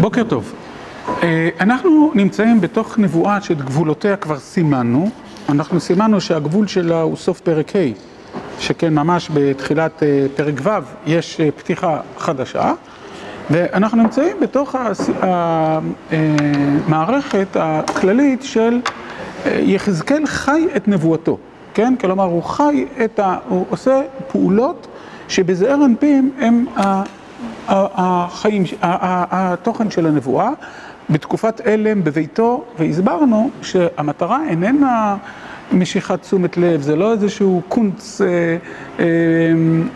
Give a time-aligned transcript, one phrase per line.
[0.00, 0.52] בוקר טוב.
[1.60, 5.10] אנחנו נמצאים בתוך נבואה שאת גבולותיה כבר סימנו.
[5.48, 7.78] אנחנו סימנו שהגבול שלה הוא סוף פרק ה',
[8.58, 10.02] שכן ממש בתחילת
[10.36, 10.70] פרק ו'
[11.06, 12.72] יש פתיחה חדשה.
[13.50, 14.74] ואנחנו נמצאים בתוך
[16.86, 18.80] המערכת הכללית של
[19.46, 21.38] יחזקאל חי את נבואתו,
[21.74, 21.94] כן?
[22.00, 23.36] כלומר, הוא חי את ה...
[23.48, 24.86] הוא עושה פעולות
[25.28, 26.66] שבזעיר אנפין הם
[27.68, 30.50] החיים, התוכן של הנבואה
[31.10, 35.16] בתקופת אלם בביתו, והסברנו שהמטרה איננה
[35.72, 38.20] משיכת תשומת לב, זה לא איזשהו קונץ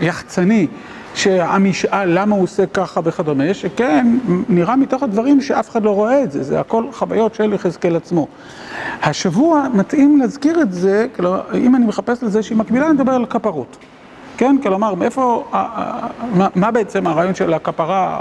[0.00, 0.66] יחצני
[1.14, 4.18] שהעם ישאל למה הוא עושה ככה וכדומה, שכן
[4.48, 8.26] נראה מתוך הדברים שאף אחד לא רואה את זה, זה הכל חוויות של יחזקאל עצמו.
[9.02, 11.06] השבוע מתאים להזכיר את זה,
[11.54, 13.76] אם אני מחפש לזה שהיא מקבילה, אני מדבר על כפרות.
[14.42, 14.56] כן?
[14.62, 15.44] כלומר, מאיפה,
[16.54, 18.20] מה בעצם הרעיון של הכפרה,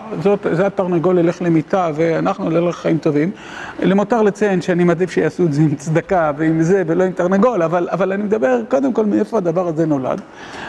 [0.51, 3.31] זה התרנגול ילך למיטה ואנחנו נלך לחיים טובים.
[3.79, 8.11] למותר לציין שאני מעדיף שיעשו את זה עם צדקה ועם זה ולא עם תרנגול, אבל
[8.11, 10.21] אני מדבר קודם כל מאיפה הדבר הזה נולד.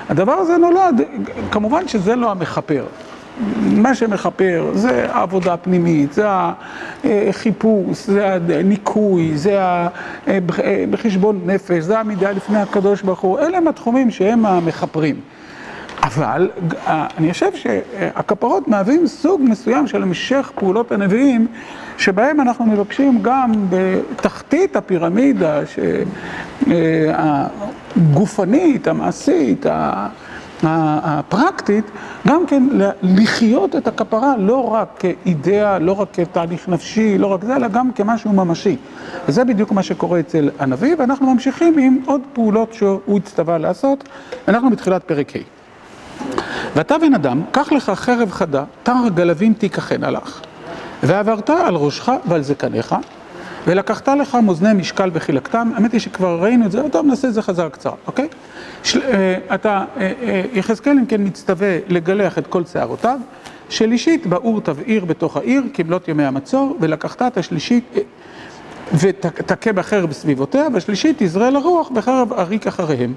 [0.08, 1.00] הדבר הזה נולד,
[1.50, 2.84] כמובן שזה לא המכפר.
[3.62, 6.26] מה שמכפר זה העבודה הפנימית, זה
[7.04, 9.58] החיפוש, זה הניקוי, זה
[10.90, 15.16] בחשבון נפש, זה העמידה לפני הקדוש ברוך הוא, אלה הם התחומים שהם המכפרים.
[16.02, 16.50] אבל
[17.18, 21.46] אני חושב שהכפרות מהווים סוג מסוים של המשך פעולות הנביאים,
[21.98, 25.60] שבהם אנחנו מבקשים גם בתחתית הפירמידה
[27.96, 29.66] הגופנית, המעשית,
[30.62, 31.84] הפרקטית,
[32.26, 32.62] גם כן
[33.02, 37.92] לחיות את הכפרה לא רק כאידאה, לא רק כתהליך נפשי, לא רק זה, אלא גם
[37.92, 38.76] כמשהו ממשי.
[39.28, 44.04] וזה בדיוק מה שקורה אצל הנביא, ואנחנו ממשיכים עם עוד פעולות שהוא הצטווה לעשות.
[44.48, 45.61] אנחנו בתחילת פרק ה'.
[46.76, 50.40] ואתה בן אדם, קח לך חרב חדה, תר גלבים תיקחנה לך,
[51.02, 52.94] ועברת על ראשך ועל זקניך,
[53.66, 57.42] ולקחת לך מאזני משקל וחילקתם, האמת היא שכבר ראינו את זה, טוב נעשה את זה
[57.42, 58.28] חזרה קצרה, אוקיי?
[59.54, 59.84] אתה,
[60.52, 63.18] יחזקאל אם כן מצטווה לגלח את כל שערותיו,
[63.68, 67.84] שלישית באור תבעיר בתוך העיר כמלות ימי המצור, ולקחת את השלישית
[68.94, 73.14] ותכה בחרב בסביבותיה, והשלישית תזרה לרוח בחרב עריק אחריהם.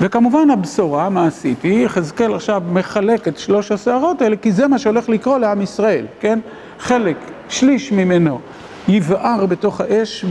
[0.00, 5.08] וכמובן הבשורה המעשית היא, יחזקאל עכשיו מחלק את שלוש השערות האלה, כי זה מה שהולך
[5.08, 6.38] לקרוא לעם ישראל, כן?
[6.78, 7.16] חלק,
[7.48, 8.40] שליש ממנו
[8.88, 10.24] יבער בתוך האש,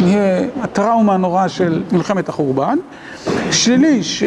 [0.00, 2.78] יהיה הטראומה הנוראה של מלחמת החורבן.
[3.50, 4.22] שליש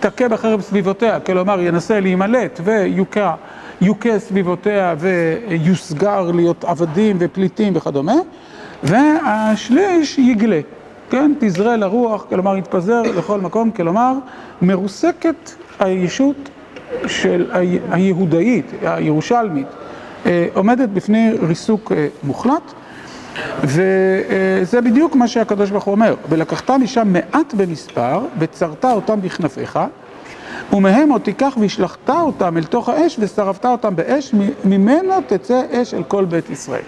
[0.00, 8.16] תכה בחרב סביבותיה, כלומר ינסה להימלט ויוכה סביבותיה ויוסגר להיות עבדים ופליטים וכדומה.
[8.82, 10.60] והשליש יגלה.
[11.10, 14.12] כן, תזרה לרוח, כלומר יתפזר לכל מקום, כלומר
[14.62, 16.36] מרוסקת הישות
[17.06, 17.50] של
[17.90, 19.66] היהודאית, הירושלמית,
[20.54, 21.92] עומדת בפני ריסוק
[22.22, 22.72] מוחלט,
[23.62, 29.78] וזה בדיוק מה שהקדוש ברוך הוא אומר, ולקחת משם מעט במספר, וצרת אותם בכנפיך,
[30.72, 36.02] ומהם עוד תיקח והשלכת אותם אל תוך האש, ושרפת אותם באש, ממנו תצא אש אל
[36.02, 36.82] כל בית ישראל.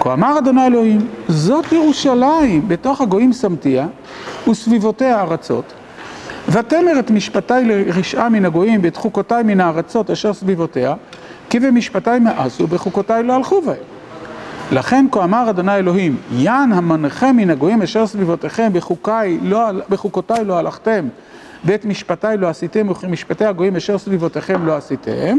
[0.00, 3.86] כה אמר ה' אלוהים, זאת ירושלים, בתוך הגויים שמתיה,
[4.50, 5.72] וסביבותיה ארצות,
[6.48, 10.94] ותמר את משפטי לרשעה מן הגויים, ואת חוקותי מן הארצות אשר סביבותיה,
[11.50, 13.76] כי במשפטי מאסו, ובחוקותי לא הלכו בהם.
[14.72, 18.72] לכן כה אמר ה' אלוהים, יען המנחם מן הגויים אשר סביבותיכם,
[19.88, 21.08] בחוקותי לא הלכתם,
[21.64, 25.38] ואת משפטי לא עשיתם, וכמשפטי הגויים אשר סביבותיכם לא עשיתם.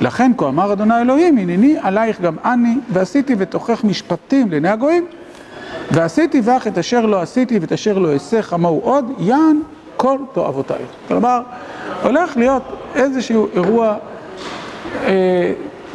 [0.00, 5.06] לכן כה אמר ה' אלוהים, הנני עלייך גם אני, ועשיתי בתוכך משפטים לעיני הגויים,
[5.90, 9.60] ועשיתי בך את אשר לא עשיתי ואת אשר לא אעשה כמוהו עוד, יען
[9.96, 10.88] כל תועבותייך.
[11.08, 11.40] כלומר,
[12.02, 12.62] הולך להיות
[12.94, 13.96] איזשהו אירוע
[15.04, 15.52] אה,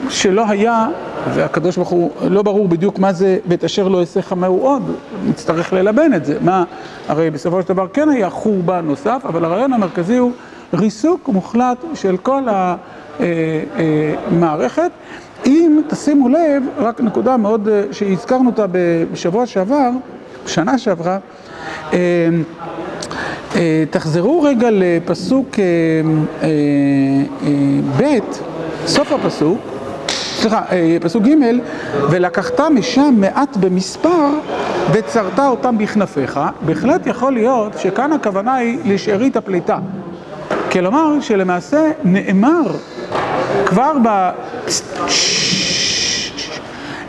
[0.09, 0.87] שלא היה,
[1.33, 4.91] והקדוש ברוך הוא, לא ברור בדיוק מה זה ואת אשר לא אעשה כמוהו עוד,
[5.27, 6.37] נצטרך ללבן את זה.
[6.41, 6.63] מה,
[7.07, 10.31] הרי בסופו של דבר כן היה חורבן נוסף, אבל הרעיון המרכזי הוא
[10.73, 12.75] ריסוק מוחלט של כל ה...
[14.31, 14.91] מערכת.
[15.45, 18.65] אם תשימו לב, רק נקודה מאוד שהזכרנו אותה
[19.11, 19.89] בשבוע שעבר,
[20.45, 21.17] בשנה שעברה,
[23.89, 25.59] תחזרו רגע לפסוק
[27.99, 28.03] ב',
[28.85, 29.59] סוף הפסוק,
[30.44, 30.62] סליחה,
[31.01, 31.30] פסוק ג',
[32.10, 34.30] ולקחת משם מעט במספר
[34.92, 39.78] וצרת אותם בכנפיך, בהחלט יכול להיות שכאן הכוונה היא לשארית הפליטה.
[40.72, 42.62] כלומר שלמעשה נאמר
[43.66, 44.30] כבר ב...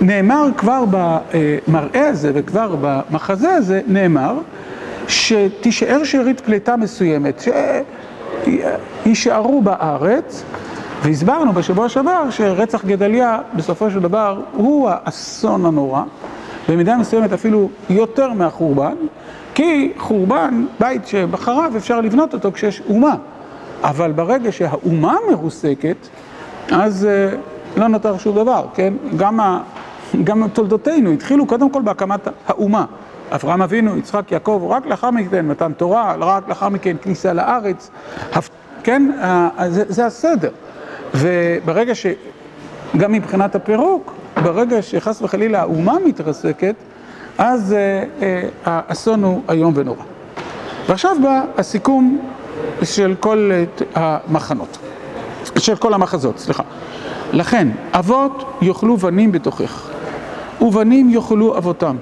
[0.01, 4.35] נאמר כבר במראה הזה וכבר במחזה הזה, נאמר
[5.09, 7.43] שתישאר שארית פליטה מסוימת,
[9.05, 10.45] שישארו בארץ
[11.05, 16.03] והסברנו בשבוע שעבר שרצח גדליה בסופו של דבר הוא האסון הנורא,
[16.69, 18.95] במידה מסוימת אפילו יותר מהחורבן,
[19.55, 23.15] כי חורבן, בית שבחריו אפשר לבנות אותו כשיש אומה,
[23.83, 25.97] אבל ברגע שהאומה מרוסקת,
[26.71, 27.09] אז
[27.77, 28.95] לא נותר שום דבר, כן?
[29.17, 29.61] גם, ה...
[30.25, 32.85] גם תולדותינו התחילו קודם כל בהקמת האומה.
[33.33, 37.91] אברהם אבינו, יצחק, יעקב, רק לאחר מכן מתן תורה, רק לאחר מכן כניסה לארץ,
[38.85, 39.11] כן?
[39.69, 40.51] זה, זה הסדר.
[41.15, 42.07] וברגע ש...
[42.97, 44.13] גם מבחינת הפירוק,
[44.43, 46.75] ברגע שחס וחלילה האומה מתרסקת,
[47.39, 50.03] אז אה, אה, האסון הוא איום ונורא.
[50.89, 52.19] ועכשיו בא הסיכום
[52.83, 53.51] של כל
[53.97, 54.79] אה, המחנות,
[55.59, 56.63] של כל המחזות, סליחה.
[57.33, 59.91] לכן, אבות יאכלו בנים בתוכך,
[60.61, 61.97] ובנים יאכלו אבותם.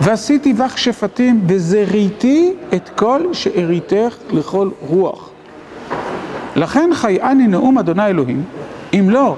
[0.00, 5.30] ועשיתי בך שפטים, וזריתי את כל שאריתך לכל רוח.
[6.56, 8.44] לכן חייאני נאום אדוני אלוהים,
[8.94, 9.36] אם לא,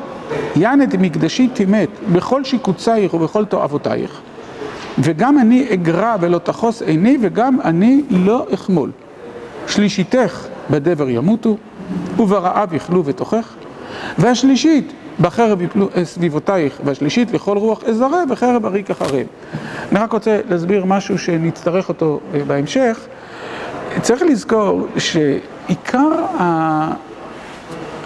[0.56, 4.20] יען את מקדשי תימת בכל שיקוצייך ובכל תועבותייך,
[4.98, 8.90] וגם אני אגרע ולא תחוס עיני, וגם אני לא אחמול.
[9.66, 11.56] שלישיתך בדבר ימותו,
[12.18, 13.54] וברעב יאכלו בתוכך,
[14.18, 19.26] והשלישית בחרב יפלו סביבותייך, והשלישית לכל רוח אזרה, וחרב אריק אחריהם.
[19.92, 22.98] אני רק רוצה להסביר משהו שנצטרך אותו בהמשך.
[24.02, 26.08] צריך לזכור שעיקר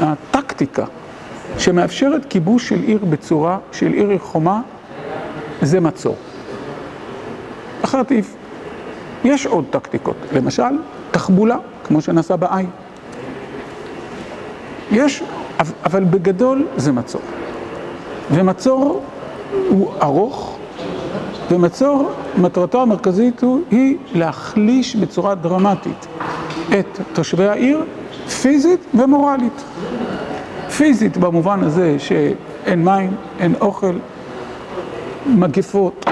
[0.00, 0.84] הטקטיקה
[1.58, 4.60] שמאפשרת כיבוש של עיר בצורה, של עיר חומה,
[5.62, 6.16] זה מצור.
[7.84, 8.12] אחרת
[9.24, 10.62] יש עוד טקטיקות, למשל,
[11.10, 12.66] תחבולה, כמו שנעשה בעי.
[14.92, 15.22] יש,
[15.84, 17.20] אבל בגדול זה מצור.
[18.30, 19.02] ומצור
[19.68, 20.58] הוא ארוך,
[21.50, 23.40] ומצור, מטרתו המרכזית
[23.70, 26.06] היא להחליש בצורה דרמטית
[26.78, 27.84] את תושבי העיר,
[28.28, 29.62] פיזית ומורלית.
[30.76, 33.92] פיזית במובן הזה שאין מים, אין אוכל,
[35.26, 36.06] מגפות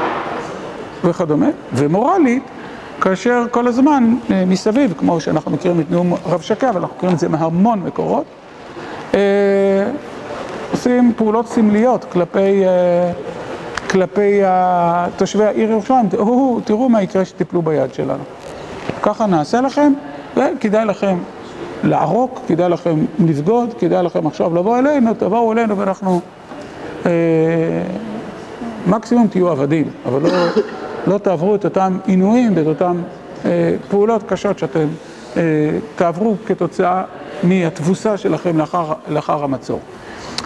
[1.04, 2.42] וכדומה, ומורלית
[3.00, 4.16] כאשר כל הזמן
[4.46, 8.24] מסביב, כמו שאנחנו מכירים את נאום רב שקה, ואנחנו מכירים את זה מהמון מקורות,
[10.72, 12.62] עושים פעולות סמליות כלפי,
[13.90, 14.40] כלפי
[15.16, 16.08] תושבי העיר ירושלים,
[16.64, 18.22] תראו מה יקרה שתיפלו ביד שלנו.
[19.02, 19.92] ככה נעשה לכם,
[20.36, 21.18] וכדאי לכם
[21.84, 26.20] לערוק, כדאי לכם לבגוד, כדאי לכם עכשיו לבוא אלינו, תבואו אלינו ואנחנו
[27.06, 27.10] אה,
[28.86, 30.30] מקסימום תהיו עבדים, אבל לא,
[31.06, 32.96] לא תעברו את אותם עינויים ואת אותם
[33.44, 34.86] אה, פעולות קשות שאתם
[35.36, 35.42] אה,
[35.96, 37.02] תעברו כתוצאה
[37.42, 39.80] מהתבוסה שלכם לאחר, לאחר המצור.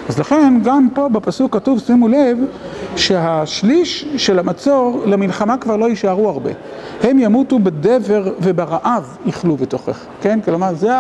[0.09, 2.39] אז לכן גם פה בפסוק כתוב, שימו לב,
[2.97, 6.51] שהשליש של המצור למלחמה כבר לא יישארו הרבה.
[7.03, 10.41] הם ימותו בדבר וברעב יאכלו בתוכך, כן?
[10.45, 10.91] כלומר, זה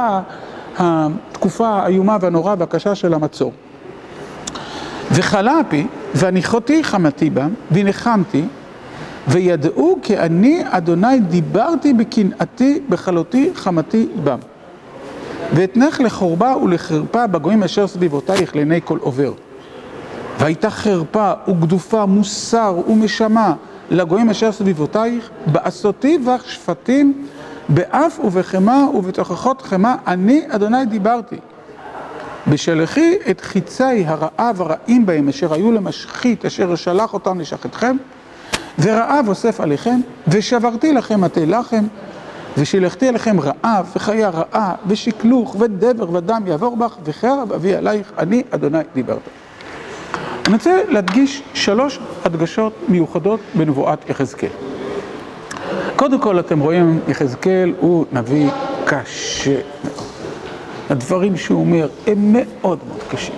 [0.78, 3.52] התקופה האיומה והנוראה והקשה של המצור.
[5.12, 8.44] וכלה אפי, והניחותי חמתי בם, ונחמתי,
[9.28, 14.38] וידעו כי אני, אדוני, דיברתי בקנאתי, בכלותי, חמתי בם.
[15.52, 19.32] ואתנך לחורבה ולחרפה בגויים אשר סביבותייך לעיני כל עובר.
[20.38, 23.54] והייתה חרפה וגדופה, מוסר ומשמה
[23.90, 27.26] לגויים אשר סביבותייך, בעשותי בך שפטים,
[27.68, 31.36] באף ובחמה ובתוכחות חמה, אני אדוני דיברתי.
[32.46, 37.96] בשלחי את חיצי הרעב הרעים בהם אשר היו למשחית אשר שלח אותם לשחטכם,
[38.78, 41.84] ורעב אוסף עליכם, ושברתי לכם מטה לחם,
[42.58, 48.78] ושילחתי עליכם רעב וחיה רעה ושקלוך ודבר ודם יעבור בך וחרב אביא עלייך אני אדוני
[48.94, 49.18] דיברת.
[50.46, 54.48] אני רוצה להדגיש שלוש הדגשות מיוחדות בנבואת יחזקאל.
[55.96, 58.50] קודם כל אתם רואים יחזקאל הוא נביא
[58.84, 60.04] קשה מאוד.
[60.90, 63.34] הדברים שהוא אומר הם מאוד מאוד קשים.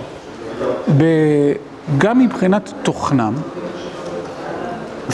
[1.97, 3.33] גם מבחינת תוכנם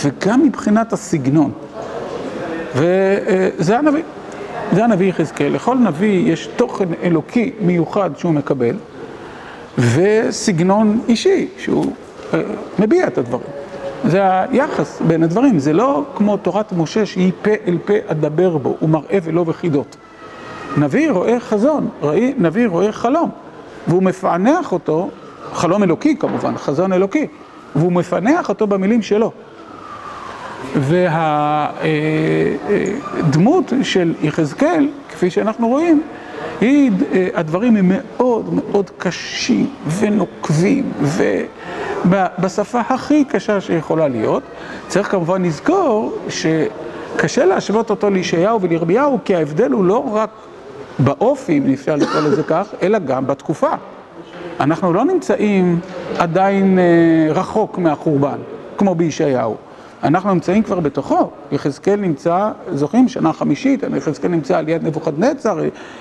[0.03, 1.51] וגם מבחינת הסגנון.
[2.75, 4.03] וזה הנביא,
[4.71, 5.53] זה הנביא יחזקאל.
[5.53, 8.75] לכל נביא יש תוכן אלוקי מיוחד שהוא מקבל,
[9.77, 11.85] וסגנון אישי שהוא
[12.79, 13.47] מביע את הדברים.
[14.05, 18.75] זה היחס בין הדברים, זה לא כמו תורת משה שהיא פה אל פה אדבר בו,
[18.79, 19.95] הוא מראה ולא בחידות.
[20.77, 21.89] נביא רואה חזון,
[22.37, 23.29] נביא רואה חלום,
[23.87, 25.09] והוא מפענח אותו,
[25.53, 27.27] חלום אלוקי כמובן, חזון אלוקי,
[27.75, 29.31] והוא מפענח אותו במילים שלו.
[33.15, 36.01] והדמות של יחזקאל, כפי שאנחנו רואים,
[36.61, 36.91] היא,
[37.33, 40.91] הדברים הם מאוד מאוד קשים ונוקבים
[42.05, 44.43] ובשפה הכי קשה שיכולה להיות.
[44.87, 50.29] צריך כמובן לזכור שקשה להשוות אותו לישעיהו ולירמיהו, כי ההבדל הוא לא רק
[50.99, 53.69] באופי, אם אפשר לקרוא לזה כך, אלא גם בתקופה.
[54.59, 55.79] אנחנו לא נמצאים
[56.17, 56.79] עדיין
[57.29, 58.37] רחוק מהחורבן,
[58.77, 59.55] כמו בישעיהו.
[60.03, 65.59] אנחנו נמצאים כבר בתוכו, יחזקאל נמצא, זוכרים, שנה חמישית, יחזקאל נמצא על יד נבוכדנצר,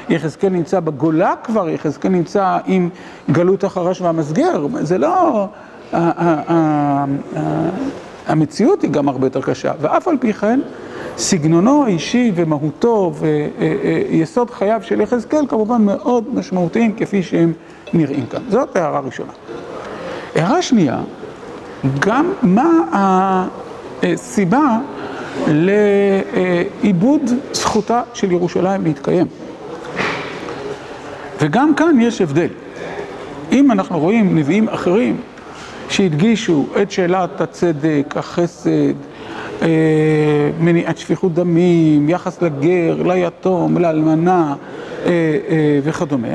[0.09, 2.88] יחזקאל נמצא בגולה כבר, יחזקאל נמצא עם
[3.30, 5.47] גלות החרש והמסגר, זה לא...
[8.26, 10.61] המציאות היא גם הרבה יותר קשה, ואף על פי כן,
[11.16, 17.52] סגנונו האישי ומהותו ויסוד חייו של יחזקאל כמובן מאוד משמעותיים כפי שהם
[17.92, 18.40] נראים כאן.
[18.49, 19.32] זאת הערה ראשונה.
[20.35, 21.00] הערה שנייה,
[21.99, 23.49] גם מה
[24.02, 24.78] הסיבה
[25.49, 29.26] לאיבוד זכותה של ירושלים להתקיים.
[31.40, 32.49] וגם כאן יש הבדל.
[33.52, 35.16] אם אנחנו רואים נביאים אחרים
[35.88, 38.94] שהדגישו את שאלת הצדק, החסד,
[40.61, 44.54] מניעת שפיכות דמים, יחס לגר, ליתום, לאלמנה
[45.82, 46.28] וכדומה,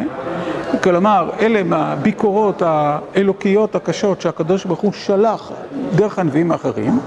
[0.83, 5.51] כלומר, אלה מהביקורות האלוקיות הקשות שהקדוש ברוך הוא שלח
[5.95, 6.99] דרך הנביאים האחרים,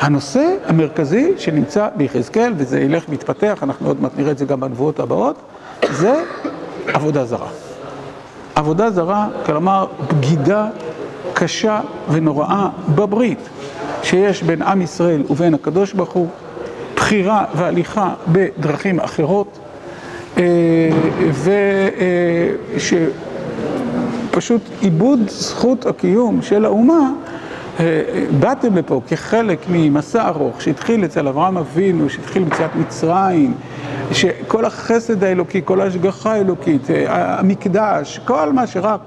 [0.00, 5.00] הנושא המרכזי שנמצא ביחזקאל, וזה ילך ויתפתח, אנחנו עוד מעט נראה את זה גם בנבואות
[5.00, 5.36] הבאות,
[5.90, 6.22] זה
[6.86, 7.48] עבודה זרה.
[8.54, 10.68] עבודה זרה, כלומר, בגידה
[11.34, 13.48] קשה ונוראה בברית
[14.02, 16.28] שיש בין עם ישראל ובין הקדוש ברוך הוא,
[16.96, 19.58] בחירה והליכה בדרכים אחרות,
[24.32, 27.10] ושפשוט איבוד זכות הקיום של האומה,
[28.40, 33.54] באתם לפה כחלק ממסע ארוך שהתחיל אצל אברהם אבינו, שהתחיל מציאת מצרים,
[34.12, 39.00] שכל החסד האלוקי, כל ההשגחה האלוקית, המקדש, כל מה שרק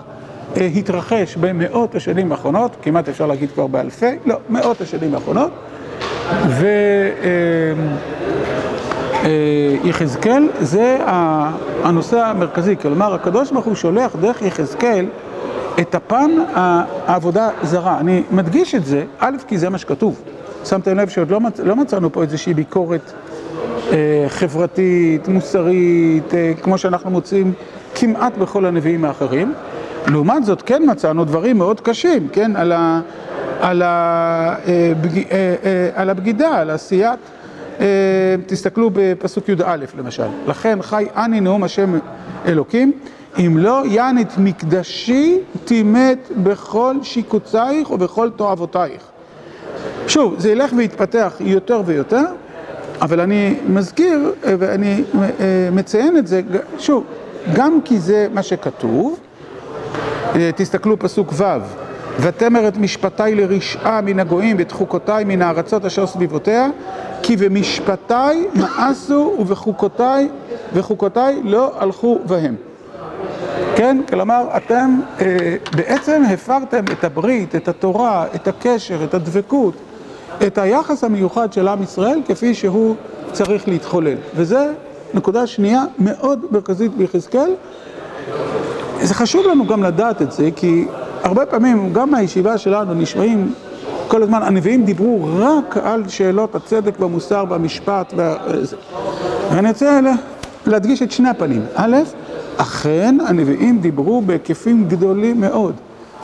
[0.55, 5.51] התרחש במאות השנים האחרונות, כמעט אפשר להגיד כבר באלפי, לא, מאות השנים האחרונות,
[9.83, 10.97] ויחזקאל זה
[11.83, 15.05] הנושא המרכזי, כלומר הקדוש ברוך הוא שולח דרך יחזקאל
[15.81, 17.99] את הפן העבודה זרה.
[17.99, 20.21] אני מדגיש את זה, א', כי זה מה שכתוב.
[20.65, 21.59] שמתם לב שעוד לא, מצ...
[21.59, 23.13] לא מצאנו פה איזושהי ביקורת
[23.91, 27.53] אה, חברתית, מוסרית, אה, כמו שאנחנו מוצאים
[27.95, 29.53] כמעט בכל הנביאים האחרים.
[30.07, 33.01] לעומת זאת, כן מצאנו דברים מאוד קשים, כן, על, ה...
[33.61, 34.55] על, ה...
[34.67, 35.17] אה, בג...
[35.17, 37.19] אה, אה, על הבגידה, על עשיית...
[37.79, 37.85] אה,
[38.45, 40.27] תסתכלו בפסוק י"א למשל.
[40.47, 41.99] לכן חי אני נאום השם
[42.45, 42.91] אלוקים.
[43.39, 49.01] אם לא יען את מקדשי תימת בכל שיקוצייך ובכל תועבותייך.
[50.07, 52.25] שוב, זה ילך ויתפתח יותר ויותר,
[53.01, 55.03] אבל אני מזכיר ואני
[55.71, 56.41] מציין את זה,
[56.77, 57.03] שוב,
[57.53, 59.19] גם כי זה מה שכתוב,
[60.55, 61.43] תסתכלו פסוק ו'
[62.19, 66.67] ותמר את משפטיי לרשעה מן הגויים ואת חוקותיי מן הארצות אשר סביבותיה
[67.21, 70.29] כי במשפטיי מאסו ובחוקותיי
[70.73, 72.55] וחוקותיי לא הלכו בהם
[73.75, 73.97] כן?
[74.09, 79.73] כלומר, אתם אה, בעצם הפרתם את הברית, את התורה, את הקשר, את הדבקות,
[80.47, 82.95] את היחס המיוחד של עם ישראל כפי שהוא
[83.31, 84.17] צריך להתחולל.
[84.35, 84.71] וזה
[85.13, 87.51] נקודה שנייה מאוד מרכזית ביחזקאל.
[89.01, 90.85] זה חשוב לנו גם לדעת את זה, כי
[91.23, 93.53] הרבה פעמים, גם מהישיבה שלנו נשמעים
[94.07, 98.35] כל הזמן, הנביאים דיברו רק על שאלות הצדק והמוסר והמשפט וה...
[99.51, 99.99] ואני רוצה
[100.65, 101.61] להדגיש את שני הפנים.
[101.75, 101.95] א',
[102.61, 105.73] אכן הנביאים דיברו בהיקפים גדולים מאוד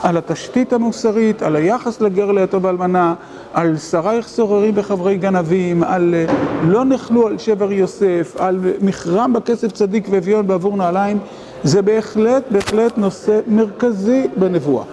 [0.02, 3.14] על התשתית המוסרית, על היחס לגר ליתום ואלמנה,
[3.54, 6.14] על שרייך סוררים וחברי גנבים, על
[6.62, 11.18] לא נחלו על שבר יוסף, על מכרם בכסף צדיק ואביון בעבור נעליים,
[11.62, 14.84] זה בהחלט, בהחלט נושא מרכזי בנבואה.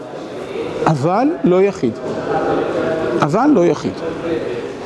[0.86, 1.94] אבל לא יחיד.
[3.22, 3.94] אבל לא יחיד.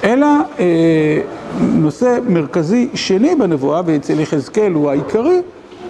[0.04, 0.28] אלא
[0.60, 1.22] אה,
[1.60, 5.42] נושא מרכזי שני בנבואה, ואצל יחזקאל הוא העיקרי,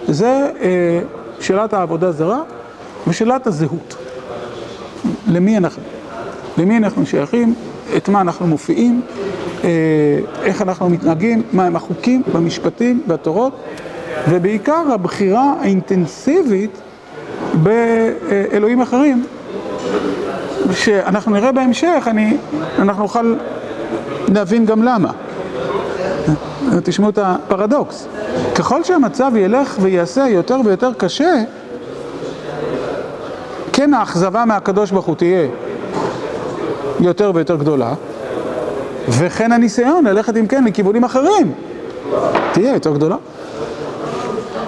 [0.08, 1.00] זה אה,
[1.40, 2.40] שאלת העבודה זרה
[3.06, 3.96] ושאלת הזהות.
[5.26, 5.82] למי אנחנו?
[6.58, 7.54] למי אנחנו שייכים?
[7.96, 9.00] את מה אנחנו מופיעים?
[9.64, 9.68] אה,
[10.42, 11.42] איך אנחנו מתנהגים?
[11.52, 13.56] מהם החוקים במשפטים, בתורות?
[14.28, 16.80] ובעיקר הבחירה האינטנסיבית
[17.62, 19.24] באלוהים אחרים,
[20.72, 22.36] שאנחנו נראה בהמשך, אני,
[22.78, 23.34] אנחנו נוכל
[24.28, 25.12] להבין גם למה.
[26.82, 28.08] תשמעו את הפרדוקס.
[28.54, 31.34] ככל שהמצב ילך ויעשה יותר ויותר קשה,
[33.72, 35.48] כן האכזבה מהקדוש ברוך הוא תהיה
[37.00, 37.94] יותר ויותר גדולה,
[39.08, 41.52] וכן הניסיון ללכת אם כן לכיוונים אחרים
[42.52, 43.16] תהיה יותר גדולה.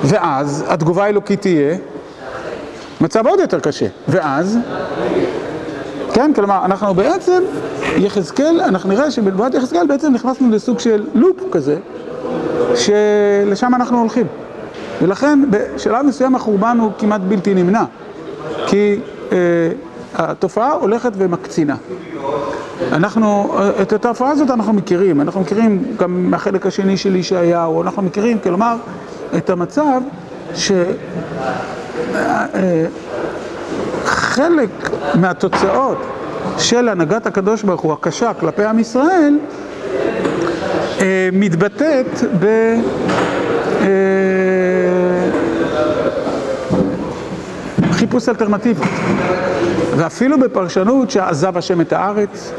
[0.05, 1.77] ואז התגובה האלוקית תהיה
[3.01, 3.87] מצב עוד יותר קשה.
[4.09, 4.59] ואז,
[6.21, 7.43] כן, כלומר, אנחנו בעצם,
[7.97, 11.77] יחזקאל, אנחנו נראה שבנבואת יחזקאל בעצם נכנסנו לסוג של לופ כזה,
[12.75, 14.27] שלשם אנחנו הולכים.
[15.03, 17.85] ולכן בשלב מסוים החורבן הוא כמעט בלתי נמנע.
[18.67, 19.01] כי
[20.15, 21.77] התופעה הולכת ומקצינה.
[22.93, 28.39] אנחנו, את התופעה הזאת אנחנו מכירים, אנחנו מכירים גם מהחלק השני של ישעיהו, אנחנו מכירים,
[28.39, 28.77] כלומר,
[29.37, 30.01] את המצב
[34.31, 35.99] שחלק מהתוצאות
[36.59, 39.39] של הנהגת הקדוש ברוך הוא הקשה כלפי עם ישראל
[41.33, 42.07] מתבטאת
[42.41, 42.75] ב...
[47.93, 48.89] חיפוש אלטרנטיבות
[49.97, 52.53] ואפילו בפרשנות שעזב השם את הארץ,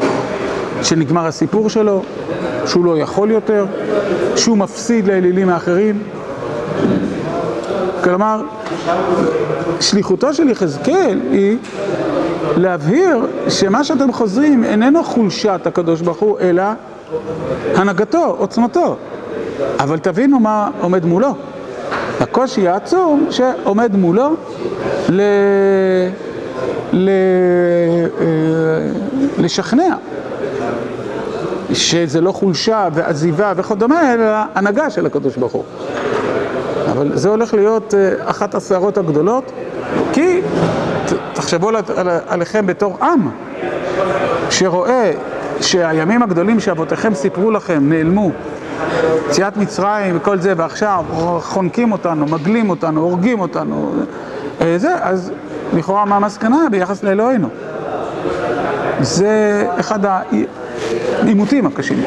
[0.84, 2.02] שנגמר הסיפור שלו,
[2.66, 3.66] שהוא לא יכול יותר,
[4.36, 6.04] שהוא מפסיד לאלילים האחרים.
[8.04, 8.42] כלומר,
[9.80, 11.58] שליחותו של יחזקאל היא
[12.58, 16.64] להבהיר שמה שאתם חוזרים איננו חולשת הקדוש ברוך הוא, אלא
[17.76, 18.96] הנהגתו, עוצמתו.
[19.80, 21.36] אבל תבינו מה עומד מולו.
[22.20, 24.36] הקושי העצום שעומד מולו
[25.10, 25.22] ל...
[26.94, 27.10] ל...
[29.38, 29.96] לשכנע
[31.74, 34.26] שזה לא חולשה ועזיבה וכדומה, אלא
[34.56, 35.64] הנהגה של הקדוש ברוך הוא.
[37.02, 39.52] אבל זה הולך להיות אחת הסערות הגדולות,
[40.14, 40.42] כי
[41.34, 41.70] תחשבו
[42.28, 43.30] עליכם בתור עם
[44.50, 45.12] שרואה
[45.62, 48.32] שהימים הגדולים שאבותיכם סיפרו לכם נעלמו,
[49.30, 51.04] יציאת מצרים וכל זה, ועכשיו
[51.42, 53.94] חונקים אותנו, מגלים אותנו, הורגים אותנו,
[54.78, 55.32] זה, אז
[55.74, 57.48] לכאורה מה המסקנה ביחס לאלוהינו?
[59.00, 62.04] זה אחד העימותים הקשים.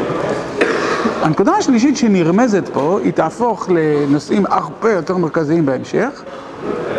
[1.23, 6.23] הנקודה השלישית שנרמזת פה, היא תהפוך לנושאים הרבה יותר מרכזיים בהמשך.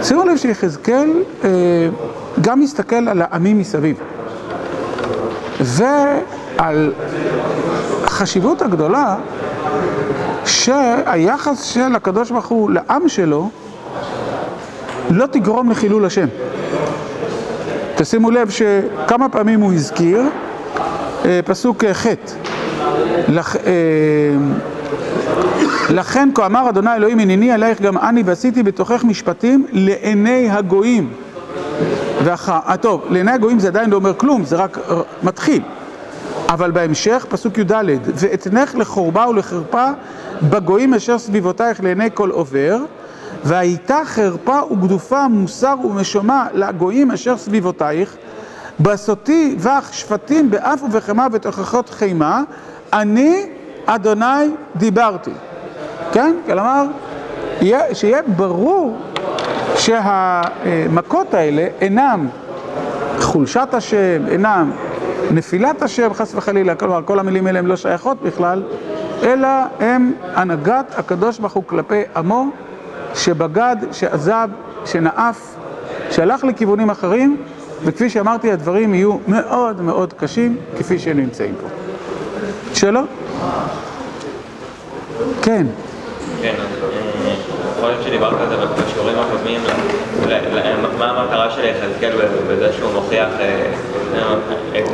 [0.02, 1.10] שימו לב שיחזקאל
[2.42, 3.98] גם מסתכל על העמים מסביב.
[5.60, 6.94] ועל
[8.04, 9.16] החשיבות הגדולה
[10.46, 13.50] שהיחס של הקדוש ברוך הוא לעם שלו
[15.10, 16.28] לא תגרום לחילול השם.
[17.96, 20.22] תשימו לב שכמה פעמים הוא הזכיר,
[21.46, 22.06] פסוק ח'
[25.90, 31.14] לכן כה אמר אדוני אלוהים הנני עלייך גם אני ועשיתי בתוכך משפטים לעיני הגויים.
[32.82, 34.78] טוב, לעיני הגויים זה עדיין לא אומר כלום, זה רק
[35.24, 35.62] מתחיל.
[36.50, 37.74] אבל בהמשך, פסוק י"ד,
[38.16, 39.88] ואתנך לחורבה ולחרפה
[40.44, 42.78] בגויים אשר סביבותייך לעיני כל עובר,
[43.44, 48.16] והייתה חרפה וגדופה מוסר ומשומע לגויים אשר סביבותייך,
[48.80, 52.44] בסותי בך שפטים באף ובחמה ותוכחות חימה,
[52.96, 53.46] אני
[53.86, 54.26] אדוני
[54.76, 55.32] דיברתי.
[56.12, 56.36] כן?
[56.46, 56.86] כלומר,
[57.94, 58.98] שיהיה ברור
[59.76, 62.28] שהמכות האלה אינם
[63.20, 64.72] חולשת השם, אינם
[65.32, 68.64] נפילת השם, חס וחלילה, כלומר, כל המילים האלה הן לא שייכות בכלל,
[69.24, 69.48] אלא
[69.80, 72.46] הם הנהגת הקדוש ברוך הוא כלפי עמו,
[73.16, 74.50] שבגד, שעזב,
[74.86, 75.56] שנאף,
[76.12, 77.38] שהלך לכיוונים אחרים,
[77.84, 81.85] וכפי שאמרתי, הדברים יהיו מאוד מאוד קשים, כפי שהם נמצאים פה.
[82.76, 83.08] שאלות?
[85.42, 85.66] כן.
[86.42, 86.54] כן,
[87.78, 89.62] יכול להיות שדיברת על זה בשיעורים הקודמים,
[91.00, 92.12] מה המטרה של יחזקאל
[92.50, 93.28] בזה שהוא מוכיח
[94.72, 94.90] את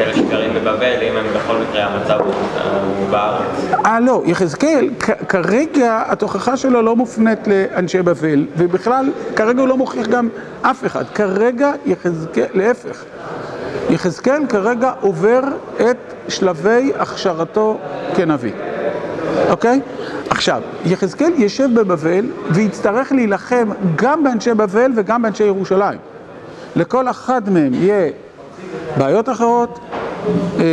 [0.00, 3.46] אלה שגרים בבבל, אם הם בכל מקרה המצב הוא בארץ?
[3.86, 4.90] אה, לא, יחזקאל,
[5.28, 10.28] כרגע התוכחה שלו לא מופנית לאנשי בבל, ובכלל, כרגע הוא לא מוכיח גם
[10.62, 11.04] אף אחד.
[11.14, 13.04] כרגע יחזקאל, להפך,
[13.90, 15.40] יחזקאל כרגע עובר
[15.90, 17.78] את שלבי הכשרתו
[18.14, 18.52] כנביא.
[19.50, 19.80] אוקיי?
[20.30, 25.98] עכשיו, יחזקאל יושב בבבל ויצטרך להילחם גם באנשי בבל וגם באנשי ירושלים.
[26.76, 28.10] לכל אחד מהם יהיה
[28.98, 29.78] בעיות אחרות,
[30.58, 30.64] אה,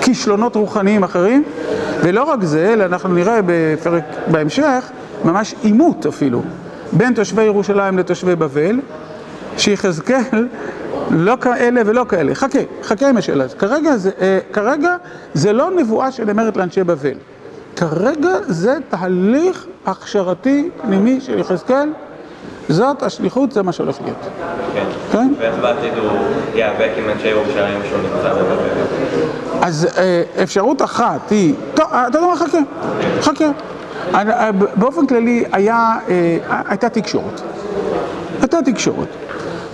[0.00, 1.42] כישלונות רוחניים אחרים,
[2.00, 4.90] ולא רק זה, אלא אנחנו נראה בפרק בהמשך,
[5.24, 6.42] ממש עימות אפילו,
[6.92, 8.80] בין תושבי ירושלים לתושבי בבל,
[9.58, 10.48] שיחזקאל
[11.10, 12.34] לא כאלה ולא כאלה.
[12.34, 13.58] חכה, חכה עם השאלה הזאת.
[13.58, 14.96] כרגע זה, אה, כרגע
[15.34, 17.14] זה לא נבואה שנאמרת לאנשי בבל.
[17.76, 21.88] כרגע זה תהליך הכשרתי פנימי של יחזקאל,
[22.68, 24.16] זאת השליחות, זה מה שהולך להיות.
[24.74, 24.84] כן.
[25.12, 25.32] כן?
[25.38, 26.18] ואיך בעתיד הוא
[26.54, 28.56] ייאבק עם אנשי ירושלים שהוא נמצא בבבל?
[29.62, 32.58] אז אה, אפשרות אחת היא, טוב, אתה יודע מה, חכה,
[33.20, 33.44] חכה.
[34.14, 36.38] אה, באופן כללי היה, אה,
[36.68, 37.40] הייתה תקשורת.
[38.40, 39.08] הייתה תקשורת.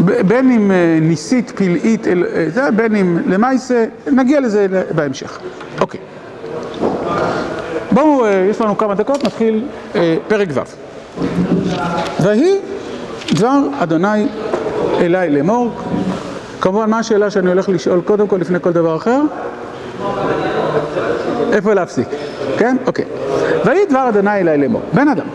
[0.05, 2.07] בין אם אה, ניסית, פלאית,
[2.57, 5.39] אה, בין אם למעשה, נגיע לזה בהמשך.
[5.81, 6.01] אוקיי.
[7.93, 9.65] בואו, אה, יש לנו כמה דקות, נתחיל
[10.29, 10.61] פרק ו'.
[12.23, 12.55] ויהי
[13.35, 14.27] דבר אדוני
[15.01, 15.71] אליי לאמור.
[16.61, 19.21] כמובן, מה השאלה שאני הולך לשאול קודם כל לפני כל דבר אחר?
[21.53, 22.09] איפה להפסיק?
[22.59, 22.77] כן?
[22.87, 23.05] אוקיי.
[23.65, 24.83] ויהי דבר אדוני אליי לאמור.
[24.93, 25.27] בן אדם,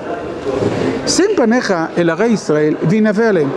[1.08, 3.50] שים פניך אל ערי ישראל וינבא עליהם.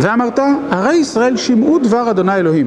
[0.00, 0.38] ואמרת,
[0.70, 2.66] הרי ישראל שמעו דבר אדוני אלוהים.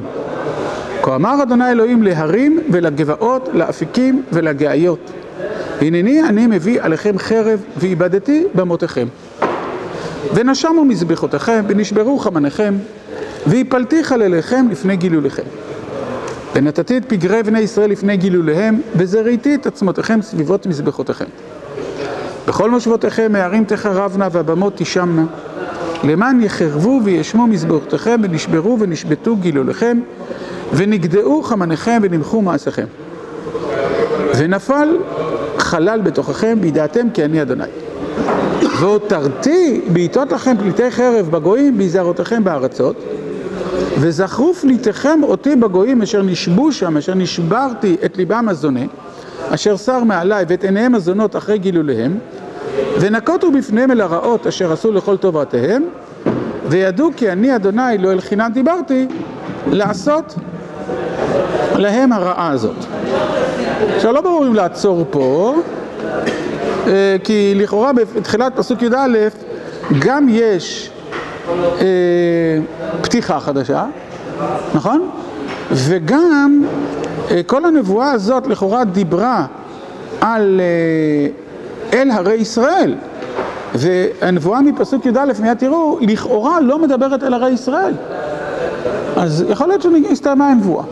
[1.02, 5.10] כה אמר אדוני אלוהים להרים ולגבעות, לאפיקים ולגאיות.
[5.80, 9.06] הנני אני מביא עליכם חרב ואיבדתי במותיכם.
[10.34, 12.74] ונשמו מזבחותיכם ונשברו חמניכם
[13.46, 15.42] והפלתי חלליכם לפני גילוליכם.
[16.54, 21.24] ונתתי את פגרי בני ישראל לפני גילוליהם וזריתי את עצמותיכם סביבות מזבחותיכם.
[22.48, 25.24] בכל מושבותיכם הערים תחרבנה והבמות תשמנה
[26.04, 30.00] למען יחרבו וישמו מזבחותיכם ונשברו ונשבתו גילוליכם
[30.72, 32.86] ונגדעו חמניכם ונמחו מעשיכם.
[34.36, 34.96] ונפל
[35.58, 37.64] חלל בתוככם וידעתם כי אני אדוני.
[38.80, 42.96] והותרתי בעיטות לכם פליטי חרב בגויים בהיזהרותיכם בארצות
[43.98, 48.80] וזכרו פליטיכם אותי בגויים אשר נשבו שם, אשר נשברתי את ליבם הזונה
[49.48, 52.18] אשר שר מעליי ואת עיניהם הזונות אחרי גילוליהם
[53.00, 55.84] ונקוטו בפניהם אל הרעות אשר עשו לכל טובתיהם
[56.66, 59.06] וידעו כי אני אדוני לא אל חינם דיברתי
[59.70, 60.34] לעשות
[61.76, 62.76] להם הרעה הזאת.
[63.96, 65.54] עכשיו לא ברור אם לעצור פה
[67.24, 69.28] כי לכאורה בתחילת פסוק י"א
[69.98, 70.90] גם יש
[73.02, 73.84] פתיחה חדשה,
[74.74, 75.10] נכון?
[75.72, 76.64] וגם
[77.46, 79.46] כל הנבואה הזאת לכאורה דיברה
[80.20, 80.60] על
[81.92, 82.94] אל הרי ישראל.
[83.74, 87.94] והנבואה מפסוק י"א מיד תראו לכאורה לא מדברת אל הרי ישראל.
[89.16, 90.84] אז יכול להיות שהסתיימה הנבואה?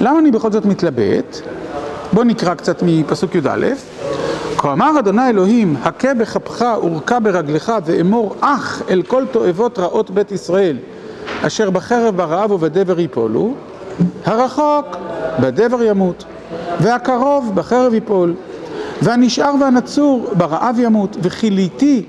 [0.00, 1.40] למה אני בכל זאת מתלבט?
[2.12, 3.66] בואו נקרא קצת מפסוק י"א.
[4.56, 10.32] כה אמר אדוני אלוהים, הכה בכפך ורכה ברגלך ואמור אך אל כל תועבות רעות בית
[10.32, 10.76] ישראל
[11.42, 13.54] אשר בחרב ברעב ובדבר יפולו
[14.24, 14.96] הרחוק
[15.40, 16.24] בדבר ימות
[16.80, 18.34] והקרוב בחרב יפול
[19.02, 22.04] והנשאר והנצור ברעב ימות וכיליתי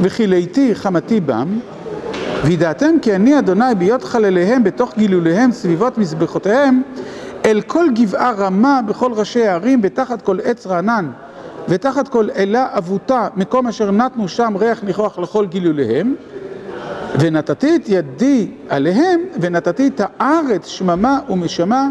[0.00, 1.58] וכיליתי חמתי בם.
[2.44, 6.82] וידעתם כי אני אדוני בהיות חלליהם בתוך גילוליהם סביבות מזבחותיהם
[7.44, 11.10] אל כל גבעה רמה בכל ראשי הערים ותחת כל עץ רענן
[11.68, 16.14] ותחת כל אלה אבותה מקום אשר נתנו שם ריח ניחוח לכל גילוליהם.
[17.18, 21.88] ונתתי את ידי עליהם ונתתי את הארץ שממה ומשמה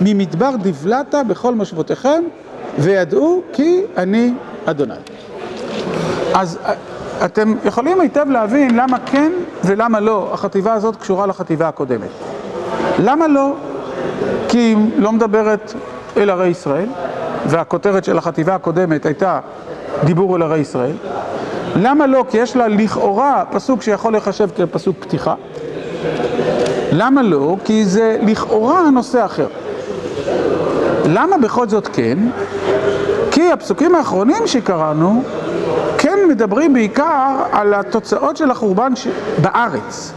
[0.00, 2.22] ממדבר דבלתה בכל מושבותיכם
[2.78, 4.32] וידעו כי אני
[4.64, 4.94] אדוני.
[6.34, 6.58] אז
[7.24, 9.32] אתם יכולים היטב להבין למה כן
[9.64, 12.08] ולמה לא החטיבה הזאת קשורה לחטיבה הקודמת.
[12.98, 13.52] למה לא?
[14.48, 15.74] כי היא לא מדברת
[16.16, 16.88] אל ערי ישראל
[17.46, 19.40] והכותרת של החטיבה הקודמת הייתה
[20.04, 20.96] דיבור אל ערי ישראל.
[21.76, 22.24] למה לא?
[22.30, 25.34] כי יש לה לכאורה פסוק שיכול לחשב כפסוק פתיחה.
[26.92, 27.56] למה לא?
[27.64, 29.46] כי זה לכאורה נושא אחר.
[31.08, 32.18] למה בכל זאת כן?
[33.30, 35.22] כי הפסוקים האחרונים שקראנו
[35.98, 38.92] כן מדברים בעיקר על התוצאות של החורבן
[39.42, 40.12] בארץ.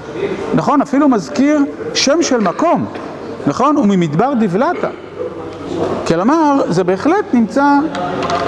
[0.54, 0.82] נכון?
[0.82, 1.60] אפילו מזכיר
[1.94, 2.86] שם של מקום.
[3.48, 3.78] נכון?
[3.78, 4.90] וממדבר דבלתה.
[6.08, 7.66] כלומר, זה בהחלט נמצא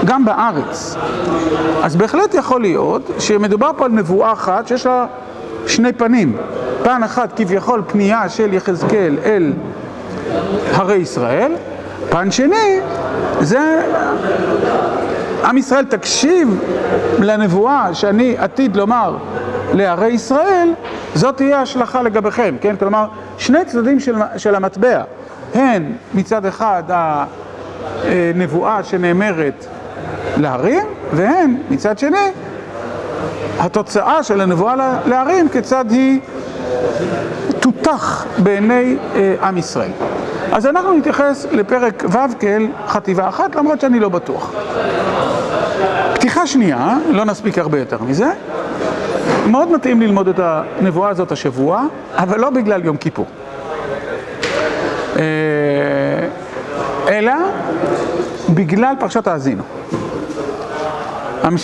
[0.04, 0.96] גם בארץ.
[1.82, 5.06] אז בהחלט יכול להיות שמדובר פה על נבואה אחת שיש לה
[5.66, 6.36] שני פנים.
[6.82, 9.52] פן אחד כביכול פנייה של יחזקאל אל
[10.72, 11.52] הרי ישראל,
[12.14, 12.80] פן שני
[13.40, 13.82] זה
[15.44, 16.60] עם ישראל תקשיב
[17.18, 19.16] לנבואה שאני עתיד לומר
[19.72, 20.68] לערי ישראל,
[21.14, 22.76] זאת תהיה השלכה לגביכם, כן?
[22.76, 23.06] כלומר,
[23.38, 25.02] שני צדדים של, של המטבע,
[25.54, 29.66] הן מצד אחד הנבואה שנאמרת
[30.36, 32.30] להרים, והן מצד שני
[33.58, 34.74] התוצאה של הנבואה
[35.06, 36.20] להרים, כיצד היא
[37.60, 38.96] תותח בעיני
[39.42, 39.90] עם ישראל.
[40.54, 44.52] אז אנחנו נתייחס לפרק ו' כאל חטיבה אחת, למרות שאני לא בטוח.
[46.14, 48.30] פתיחה שנייה, לא נספיק הרבה יותר מזה,
[49.46, 51.82] מאוד מתאים ללמוד את הנבואה הזאת השבוע,
[52.14, 53.26] אבל לא בגלל יום כיפור.
[57.08, 57.32] אלא
[58.50, 59.62] בגלל פרשת האזינו.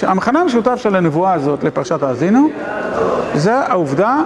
[0.02, 2.48] המכנה המשותף של הנבואה הזאת לפרשת האזינו
[3.34, 4.16] זה העובדה,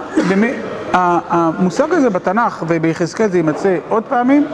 [0.95, 4.47] המושג הזה בתנ"ך וביחזקאל זה יימצא עוד פעמים,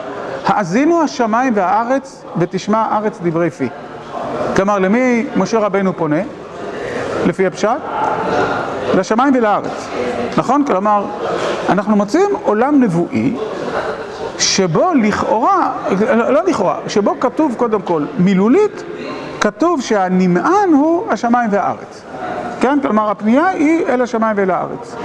[0.45, 3.69] האזינו השמיים והארץ ותשמע הארץ דברי פי.
[4.55, 6.21] כלומר, למי משה רבנו פונה?
[7.25, 7.69] לפי הפשט?
[8.97, 9.87] לשמיים ולארץ,
[10.37, 10.65] נכון?
[10.65, 11.05] כלומר,
[11.69, 13.35] אנחנו מוצאים עולם נבואי
[14.39, 15.71] שבו לכאורה,
[16.29, 18.83] לא לכאורה, שבו כתוב קודם כל מילולית,
[19.41, 22.01] כתוב שהנמען הוא השמיים והארץ.
[22.61, 22.79] כן?
[22.81, 24.95] כלומר, הפנייה היא אל השמיים ואל הארץ.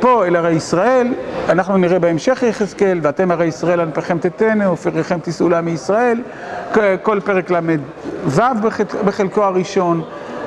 [0.00, 1.14] פה אל הרי ישראל,
[1.48, 6.20] אנחנו נראה בהמשך יחזקאל, ואתם הרי ישראל ענפיכם תתנו, ופריכם תישאו לעמי ישראל,
[7.02, 8.42] כל פרק ל"ו
[9.04, 10.02] בחלקו הראשון,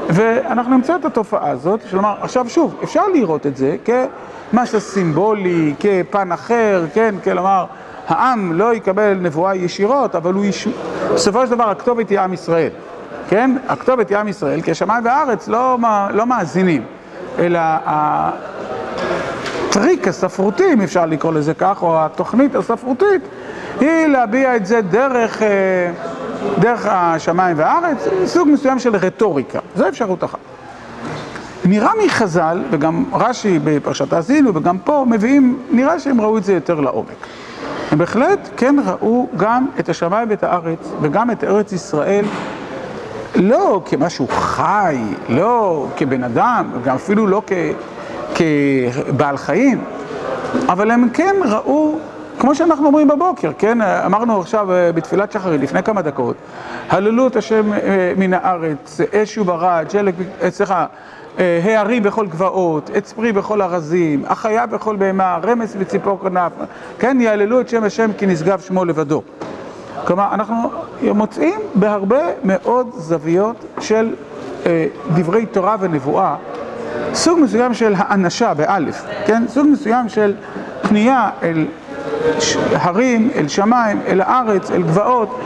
[0.10, 6.32] ואנחנו נמצא את התופעה הזאת, כלומר, עכשיו שוב, אפשר לראות את זה כמשהו סימבולי, כפן
[6.32, 7.65] אחר, כן, כלומר,
[8.08, 10.67] העם לא יקבל נבואה ישירות, אבל הוא יש...
[11.13, 12.69] בסופו של דבר הכתובת היא עם ישראל,
[13.30, 13.56] כן?
[13.67, 15.78] הכתובת היא עם ישראל, כי השמיים והארץ לא,
[16.13, 16.84] לא מאזינים,
[17.39, 17.60] אלא
[19.74, 23.22] הטריק הספרותי, אם אפשר לקרוא לזה כך, או התוכנית הספרותית,
[23.80, 25.42] היא להביע את זה דרך,
[26.60, 30.40] דרך השמיים והארץ, סוג מסוים של רטוריקה, זו אפשרות אחת.
[31.66, 36.80] נראה מחז"ל, וגם רש"י בפרשת האזינו, וגם פה מביאים, נראה שהם ראו את זה יותר
[36.80, 37.28] לעומק.
[37.92, 42.26] הם בהחלט כן ראו גם את השמיים ואת הארץ, וגם את ארץ ישראל,
[43.36, 44.98] לא כמשהו חי,
[45.30, 47.52] לא כבן אדם, גם אפילו לא כ,
[49.08, 49.84] כבעל חיים,
[50.70, 51.96] אבל הם כן ראו,
[52.40, 53.82] כמו שאנחנו אומרים בבוקר, כן?
[53.82, 56.36] אמרנו עכשיו בתפילת שחרית, לפני כמה דקות,
[56.90, 57.72] הללו את השם
[58.18, 60.16] מן הארץ, אש וברד, שלג,
[60.50, 60.86] סליחה,
[61.38, 66.52] הערים בכל גבעות, עץ פרי בכל ארזים, החיה בכל בהמה, רמס וציפור כנף,
[67.00, 69.22] כן, יעללו את שם השם כי נשגב שמו לבדו.
[70.06, 70.56] כלומר, אנחנו
[71.02, 74.16] מוצאים בהרבה מאוד זוויות של
[74.66, 76.36] אה, דברי תורה ונבואה,
[77.14, 79.44] סוג מסוים של האנשה, באלף, כן?
[79.48, 80.34] סוג מסוים של
[80.82, 81.66] פנייה אל
[82.72, 85.40] הרים, אל שמיים, אל הארץ, אל גבעות,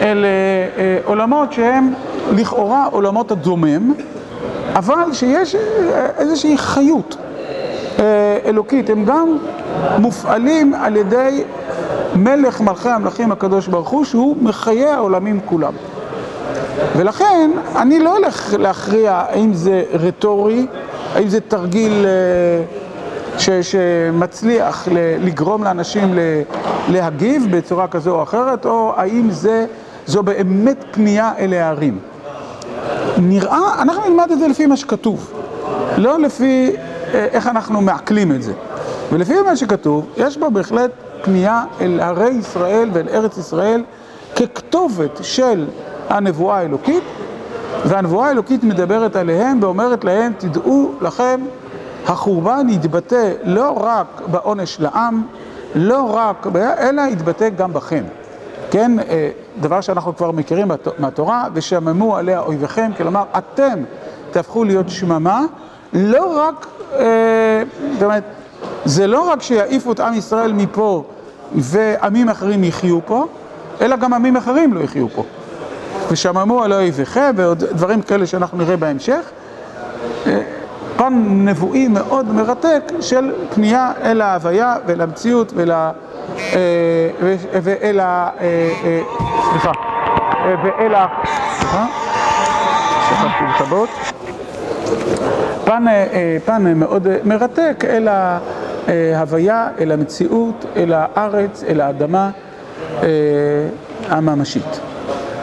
[0.00, 1.94] אל אה, אה, עולמות שהם
[2.32, 3.92] לכאורה עולמות הדומם.
[4.74, 5.56] אבל שיש
[6.18, 7.16] איזושהי חיות
[8.44, 9.38] אלוקית, הם גם
[9.98, 11.44] מופעלים על ידי
[12.14, 15.72] מלך מלכי המלכים הקדוש ברוך הוא, שהוא מחיי העולמים כולם.
[16.96, 20.66] ולכן אני לא הולך להכריע האם זה רטורי,
[21.14, 22.06] האם זה תרגיל
[23.38, 24.88] ש, שמצליח
[25.20, 26.18] לגרום לאנשים
[26.88, 29.66] להגיב בצורה כזו או אחרת, או האם זה,
[30.06, 31.98] זו באמת פנייה אל הערים.
[33.18, 35.32] נראה, אנחנו נלמד את זה לפי מה שכתוב,
[35.96, 36.70] לא לפי
[37.12, 38.52] איך אנחנו מעכלים את זה.
[39.12, 40.90] ולפי מה שכתוב, יש בו בהחלט
[41.22, 43.84] פנייה אל הרי ישראל ואל ארץ ישראל
[44.36, 45.66] ככתובת של
[46.08, 47.02] הנבואה האלוקית,
[47.84, 51.40] והנבואה האלוקית מדברת עליהם ואומרת להם, תדעו לכם,
[52.06, 55.22] החורבן יתבטא לא רק בעונש לעם,
[55.74, 58.04] לא רק, אלא יתבטא גם בכם.
[58.70, 58.92] כן,
[59.60, 63.84] דבר שאנחנו כבר מכירים מהתורה, ושממו עליה אויביכם, כלומר, אתם
[64.30, 65.40] תהפכו להיות שממה,
[65.92, 66.66] לא רק,
[67.92, 68.22] זאת אומרת,
[68.84, 71.04] זה לא רק שיעיפו את עם ישראל מפה
[71.54, 73.26] ועמים אחרים יחיו פה,
[73.80, 75.22] אלא גם עמים אחרים לא יחיו פה.
[76.10, 79.30] ושממו עליה אויביכם, ועוד דברים כאלה שאנחנו נראה בהמשך.
[80.96, 81.12] פן
[81.48, 85.90] נבואי מאוד מרתק של פנייה אל ההוויה ואל המציאות ואל ה...
[87.62, 88.28] ואל ה...
[89.50, 89.72] סליחה,
[90.64, 91.06] ואל ה...
[93.08, 93.88] שכחתי לכבות.
[96.44, 102.30] פן מאוד מרתק אל ההוויה, אל המציאות, אל הארץ, אל האדמה
[104.08, 104.80] הממשית.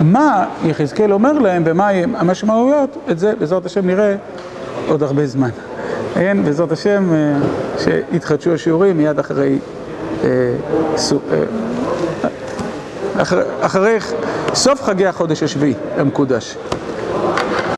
[0.04, 4.16] מה יחזקאל אומר להם ומה המשמעויות, את זה בעזרת השם נראה
[4.88, 5.50] עוד הרבה זמן.
[6.14, 7.10] כן, בעזרת השם,
[7.78, 9.60] שיתחדשו השיעורים מיד אחרי
[13.62, 13.98] אחרי
[14.54, 16.58] סוף חגי החודש השביעי המקודש.